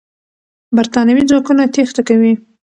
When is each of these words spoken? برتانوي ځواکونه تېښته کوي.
برتانوي 0.75 1.23
ځواکونه 1.29 1.63
تېښته 1.73 2.01
کوي. 2.07 2.33